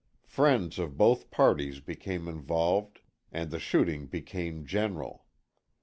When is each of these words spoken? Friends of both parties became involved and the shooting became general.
Friends 0.25 0.79
of 0.79 0.97
both 0.97 1.29
parties 1.29 1.79
became 1.79 2.27
involved 2.27 3.01
and 3.31 3.51
the 3.51 3.59
shooting 3.59 4.07
became 4.07 4.65
general. 4.65 5.25